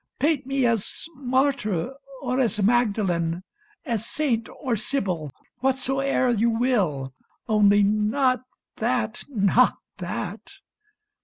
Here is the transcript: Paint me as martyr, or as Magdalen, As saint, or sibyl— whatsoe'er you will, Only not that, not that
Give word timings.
Paint 0.17 0.47
me 0.47 0.65
as 0.65 1.05
martyr, 1.13 1.93
or 2.23 2.39
as 2.39 2.59
Magdalen, 2.63 3.43
As 3.85 4.03
saint, 4.03 4.49
or 4.59 4.75
sibyl— 4.75 5.31
whatsoe'er 5.61 6.29
you 6.31 6.49
will, 6.49 7.13
Only 7.47 7.83
not 7.83 8.41
that, 8.77 9.23
not 9.29 9.75
that 9.97 10.53